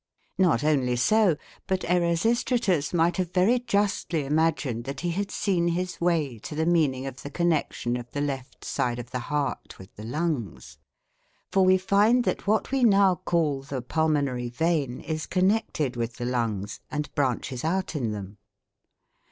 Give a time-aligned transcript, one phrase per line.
[0.39, 6.01] Not only so, but Erasistratus might have very justly imagined that he had seen his
[6.01, 9.93] way to the meaning of the connection of the left side of the heart with
[9.97, 10.79] the lungs;
[11.51, 16.25] for we find that what we now call the pulmonary vein is connected with the
[16.25, 18.37] lungs, and branches out in them (Fig.